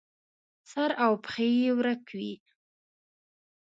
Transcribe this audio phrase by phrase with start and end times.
[0.71, 2.33] سر او پښې یې ورک وي.